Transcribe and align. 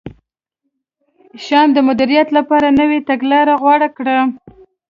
شیام 1.43 1.69
د 1.73 1.77
مدیریت 1.87 2.27
لپاره 2.37 2.67
نوې 2.79 2.99
تګلاره 3.09 3.53
غوره 3.61 3.89
کړه. 3.97 4.17